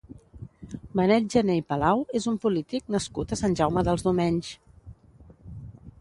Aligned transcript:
Benet 0.99 1.27
Jané 1.33 1.57
i 1.59 1.63
Palau 1.73 2.01
és 2.21 2.27
un 2.33 2.41
polític 2.47 2.89
nascut 2.97 3.35
a 3.37 3.41
Sant 3.43 3.55
Jaume 3.61 3.87
dels 3.91 4.07
Domenys. 4.11 4.51